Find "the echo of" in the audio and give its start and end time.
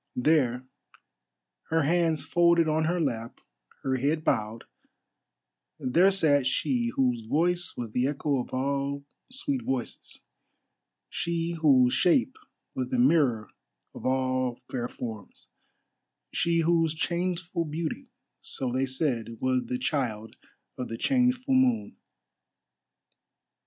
7.91-8.51